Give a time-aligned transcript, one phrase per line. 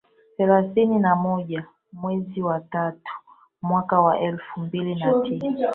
[0.37, 3.11] Thelathini na moja mwezi wa tatu
[3.61, 5.69] mwaka waelfu mbili na tisa